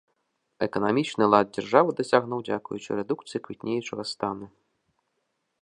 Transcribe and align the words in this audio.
Эканамічны 0.67 1.23
лад 1.33 1.47
дзяржавы 1.57 1.89
дасягнуў 2.01 2.39
дзякуючы 2.49 2.89
рэдукцыі 3.03 3.39
квітнеючага 3.49 4.03
стану. 4.17 4.45